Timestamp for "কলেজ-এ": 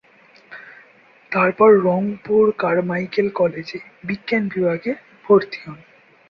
3.31-3.79